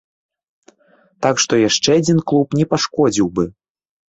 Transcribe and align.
Так 1.27 1.35
што 1.45 1.53
яшчэ 1.69 1.91
адзін 1.99 2.25
клуб 2.33 2.59
не 2.61 2.65
пашкодзіў 2.73 3.27
бы. 3.37 3.43